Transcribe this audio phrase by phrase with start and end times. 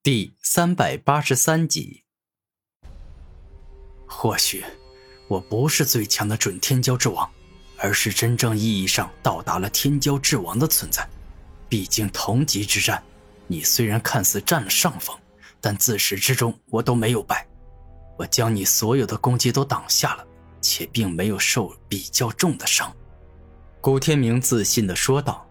[0.00, 2.04] 第三百八十三集。
[4.06, 4.64] 或许
[5.26, 7.28] 我不是最强的准天骄之王，
[7.76, 11.06] 而是真正意义上到达了天骄之王的存在。
[11.68, 13.02] 毕竟同级之战，
[13.48, 15.18] 你虽然看似占了上风，
[15.60, 17.46] 但自始至终我都没有败。
[18.16, 20.24] 我将你所有的攻击都挡下了，
[20.60, 22.94] 且并没有受比较重的伤。
[23.80, 25.44] 古天明自信的说道。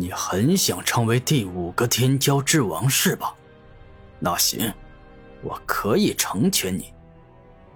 [0.00, 3.34] 你很想成为第五个天骄之王是吧？
[4.20, 4.72] 那行，
[5.42, 6.92] 我可以成全你。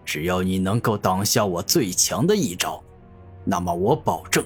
[0.04, 2.80] 只要你能够挡下我最强的一招，
[3.44, 4.44] 那么我保证，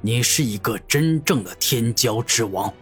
[0.00, 2.72] 你是一个真正的天骄之王。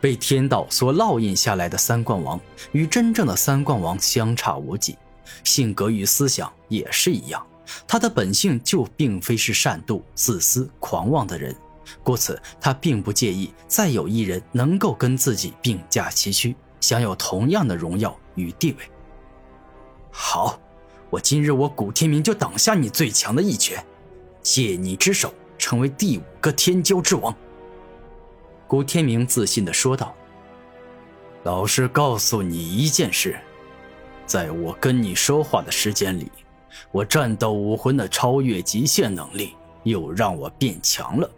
[0.00, 2.40] 被天道所烙印下来的三冠王，
[2.72, 4.96] 与真正的三冠王相差无几，
[5.44, 7.46] 性格与思想也是一样。
[7.86, 11.54] 他的本性就并非是善妒、自私、狂妄的人。
[12.02, 18.78] 故此，他并不介意再有一人能够跟自己并驾齐驱，享有同样的荣耀与地位。
[20.10, 20.60] 好，
[21.10, 23.84] 我今日我古天明就挡下你最强的一拳，
[24.42, 27.34] 借你之手成为第五个天骄之王。
[28.66, 30.14] 古天明自信地说道
[31.44, 33.38] ：“老实告诉你一件事，
[34.24, 36.30] 在我跟你说话的时间里，
[36.90, 41.30] 我战斗武魂的超越极限能力又让我变强了。”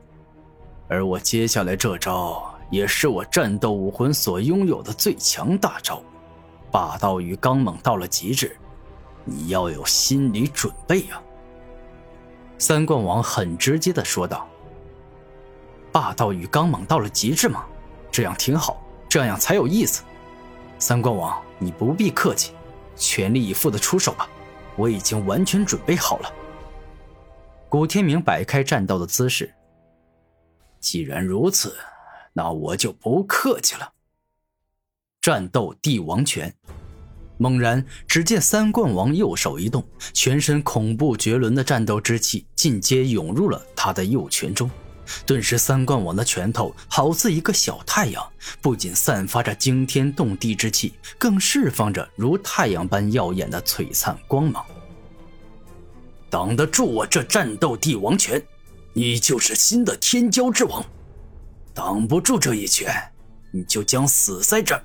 [0.94, 6.00] 而我接下来这招，也是我战斗武魂所拥有的最强大招，
[6.70, 8.56] 霸道与刚猛到了极致，
[9.24, 11.20] 你要有心理准备啊！
[12.58, 14.46] 三冠王很直接的说道
[15.90, 17.64] ：“霸道与刚猛到了极致吗？
[18.12, 20.04] 这样挺好，这样才有意思。”
[20.78, 22.52] 三冠王，你不必客气，
[22.94, 24.28] 全力以赴的出手吧，
[24.76, 26.32] 我已经完全准备好了。
[27.68, 29.52] 古天明摆开战斗的姿势。
[30.84, 31.74] 既然如此，
[32.34, 33.90] 那我就不客气了。
[35.22, 36.54] 战斗帝王拳！
[37.38, 44.70] 猛然，只见三冠王右手一动，全身恐怖绝伦的战斗之气尽皆涌入了他的右拳中。
[45.24, 48.22] 顿时，三冠王的拳头好似一个小太阳，
[48.60, 54.62] 不仅散发着惊天动地之气，更释放着如太阳般耀眼的璀璨光芒。
[56.28, 58.42] 挡得住我这战斗帝王拳！
[58.96, 60.84] 你就是新的天骄之王，
[61.74, 63.12] 挡不住这一拳，
[63.50, 64.80] 你就将死在这，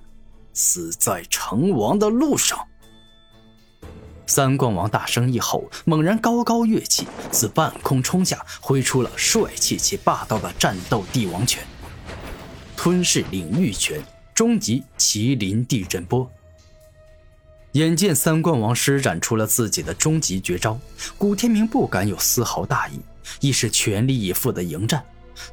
[0.52, 2.60] 死在成王的路上。
[4.26, 11.64] 三冠王大声一吼，猛然高高跃起，自半空冲下，挥出了帅气且霸道的战斗帝王拳——
[12.76, 14.02] 吞噬领域拳，
[14.34, 16.28] 终极麒麟地震波。
[17.74, 20.80] 眼见三冠王施展出了自己的终极绝招，
[21.20, 23.00] 古天明不敢有丝毫大意。
[23.40, 25.04] 亦是全力以赴的迎战，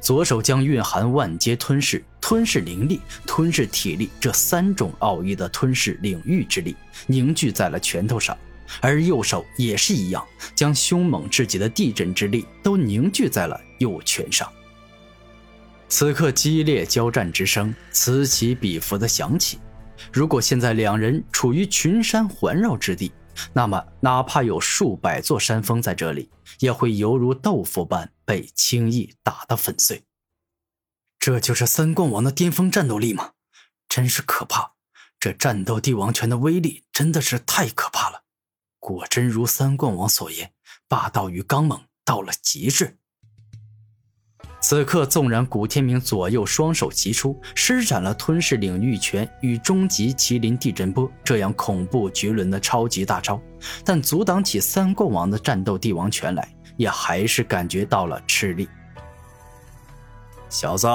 [0.01, 6.75] 左手将蕴含万劫吞噬、吞噬灵力、吞噬体力这三种奥义的吞噬领域之力
[7.05, 8.37] 凝聚在了拳头上，
[8.81, 14.51] 而右手也是一样，将凶猛至极的地震之力都凝聚在了右拳上。
[15.89, 19.57] 此刻激烈交战之声此起彼伏的响起，
[20.11, 23.11] 如果现在两人处于群山环绕之地。
[23.53, 30.03] 那么，哪怕有数百座山峰在这里，也会犹如豆腐般被轻易打得粉碎。
[31.19, 33.33] 这就是三冠王的巅峰战斗力吗？
[33.89, 34.73] 真是可怕！
[35.19, 38.23] 这战斗帝王拳的威力真的是太可怕了。
[38.79, 40.53] 果真如三冠王所言，
[40.87, 42.99] 霸道与刚猛到了极致。
[44.59, 53.39] 此刻，纵然古天明左右双手齐出，施展了吞噬领域拳与终极麒麟地震波这样恐怖绝伦的超级大招，
[53.85, 58.67] 但阻挡起三冠王的战斗帝王拳来，也还是感觉到了吃力。
[60.49, 60.87] 小子，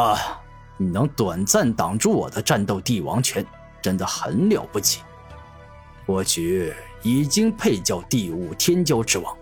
[0.77, 3.47] 你能短暂挡住我的战斗帝王拳，
[3.81, 5.01] 真的很了不起。
[6.05, 9.35] 或许已经配叫第五天骄之王。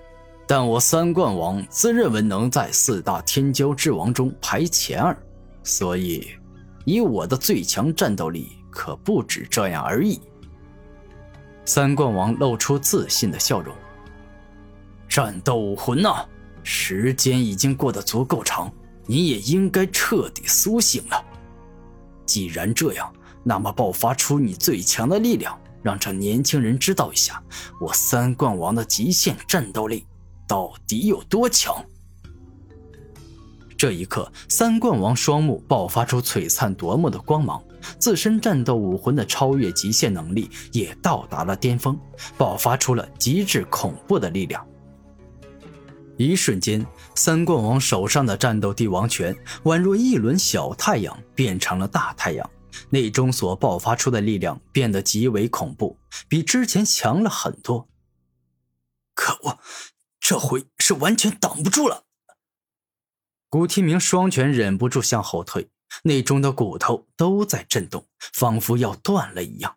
[0.50, 5.16] 但我三冠王自认为能在四大天骄之王中排前二，
[5.62, 6.26] 所以
[6.84, 10.20] 以我的最强战斗力，可不止这样而已。
[11.64, 13.72] 三冠王露出自信的笑容。
[15.08, 16.26] 战斗武魂呐，
[16.64, 18.68] 时间已经过得足够长，
[19.06, 21.24] 你也应该彻底苏醒了。
[22.26, 23.08] 既然这样，
[23.44, 27.40] 那么爆发出你最强的力量，让这年轻人知道一下
[27.80, 30.04] 我三冠王的极限战斗力。
[30.50, 31.72] 到底有多强？
[33.78, 37.62] 这一刻，三冠王双目爆发出璀璨夺目的光芒，
[38.00, 41.96] 自身战斗武魂的超越极限能力也到达了巅峰，
[42.36, 44.66] 爆发出了极致恐怖的力量。
[46.16, 49.32] 一瞬间，三冠王手上的战斗帝王拳
[49.62, 52.50] 宛若一轮小太阳变成了大太阳，
[52.88, 55.96] 内中所爆发出的力量变得极为恐怖，
[56.28, 57.86] 比之前强了很多。
[59.14, 59.58] 可恶，
[60.30, 62.04] 这回是完全挡不住了！
[63.48, 65.68] 古天明双拳忍不住向后退，
[66.04, 69.74] 内中的骨头都在震动，仿佛要断了一样。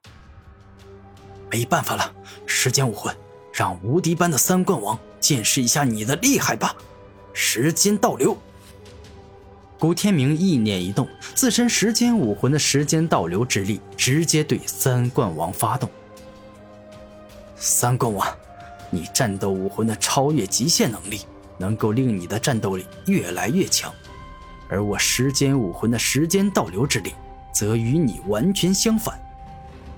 [1.50, 2.14] 没办法了，
[2.46, 3.18] 时间武魂，
[3.52, 6.76] 让无敌般的三冠王见识一下你的厉害吧！
[7.34, 8.38] 时间倒流。
[9.80, 15.90] 古天明意念一动，自身时间武魂的时间倒流之力直接对三冠王发动。
[17.56, 18.38] 三冠王，
[18.94, 21.22] 你战斗武魂的超越极限能力，
[21.58, 23.92] 能够令你的战斗力越来越强，
[24.70, 27.14] 而我时间武魂的时间倒流之力，
[27.52, 29.20] 则与你完全相反。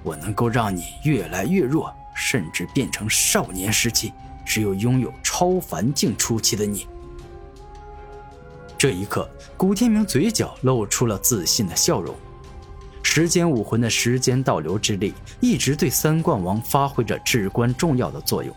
[0.02, 4.14] 我能够让你越来越弱，甚至变成少年时期
[4.46, 6.88] 只有拥有超凡境初期的你。
[8.78, 12.16] 这一刻，古天明嘴角露出了自信的笑容。
[13.02, 18.56] 时间武魂的时间倒流之力一直对三冠王发挥着至关重要的作用。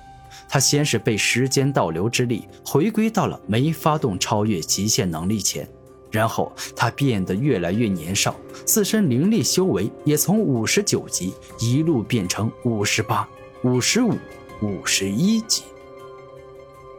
[0.49, 5.69] 他先是被时间倒流之力回归到了没发动超越极限能力前，
[6.11, 8.35] 然后他变得越来越年少，
[8.65, 13.29] 自身灵力修为也从五十九级一路变成五十八、
[13.62, 14.17] 五十五、
[14.62, 15.65] 五十一级。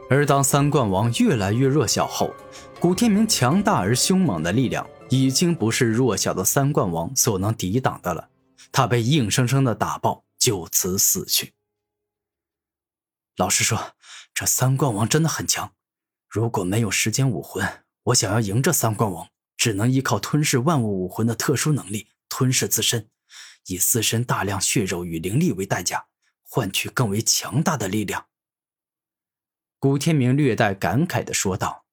[0.08, 2.32] 而当三冠王越来越弱小后，
[2.78, 8.28] 古天明强大而凶猛的力量已经不是弱小的三冠王所能抵挡的了。
[8.72, 11.52] 他被硬生生的打爆，就此死去。
[13.40, 13.92] 老实说，
[14.34, 15.72] 这三冠王真的很强。
[16.28, 17.66] 如果没有时间武魂，
[18.02, 23.08] 我想要赢这三冠王，只能依靠吞噬万物武魂的特殊能力吞噬自身，
[23.68, 26.08] 以自身大量血肉与灵力为代价，
[26.42, 28.26] 换取更为强大的力量。
[29.78, 31.86] 古天明略带感慨地说道。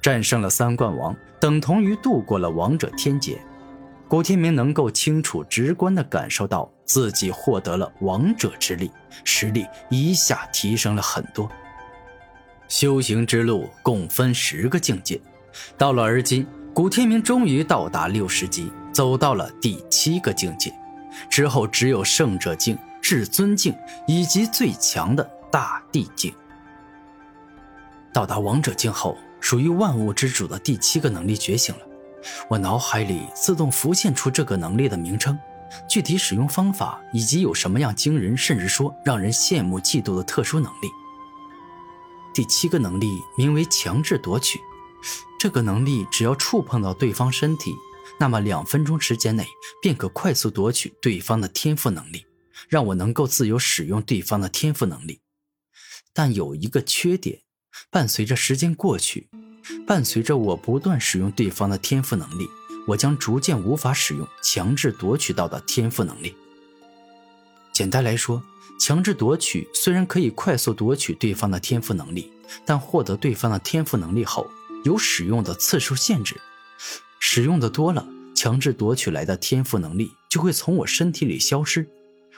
[0.00, 3.44] 战胜了三冠王，等同于度过了王者天劫。
[4.06, 8.90] 古天明能够清楚、直观地感受到自己获得了王者之力，
[9.24, 11.50] 实力一下提升了很多。
[12.68, 15.20] 修行之路共分十个境界，
[15.76, 20.72] 到了而今，古天明终于到达六十级，走到了第七个境界。
[21.28, 23.74] 之后只有圣者境、至尊境
[24.06, 26.32] 以及最强的大地境。
[28.12, 29.18] 到达王者境后。
[29.38, 31.82] 属于万物之主的第七个能力觉醒了，
[32.48, 35.38] 我脑海里自动浮现出这个能力的名称、
[35.88, 40.88] 具体使用方法以及有什么样惊人，甚至说让人羡慕嫉妒的特殊能力。
[42.34, 44.60] 第七个能力名为强制夺取，
[45.38, 47.74] 这个能力只要触碰到对方身体，
[48.18, 49.46] 那么两分钟时间内
[49.80, 52.26] 便可快速夺取对方的天赋能力，
[52.68, 55.20] 让我能够自由使用对方的天赋能力。
[56.12, 57.40] 但有一个缺点。
[57.90, 59.28] 伴随着时间过去，
[59.86, 62.48] 伴随着我不断使用对方的天赋能力，
[62.86, 66.34] 我将逐渐无法使用强制夺取到的天赋能力。
[67.72, 68.42] 简单来说，
[68.80, 72.32] 强制夺取虽然可以快速夺取对方的天赋能力，
[72.64, 74.48] 但获得对方的天赋能力后
[74.84, 76.40] 有使用的次数限制，
[77.18, 81.86] 使用的多了，强制夺取来的天赋能力就会从我身体里消失，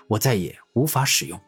[0.09, 1.41] 我再也无法使用。